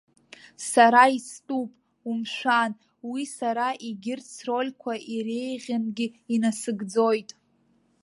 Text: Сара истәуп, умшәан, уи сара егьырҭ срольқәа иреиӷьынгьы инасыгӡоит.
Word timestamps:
Сара 0.71 1.03
истәуп, 1.17 1.71
умшәан, 2.09 2.71
уи 3.11 3.23
сара 3.37 3.67
егьырҭ 3.87 4.25
срольқәа 4.35 4.93
иреиӷьынгьы 5.13 6.07
инасыгӡоит. 6.35 7.29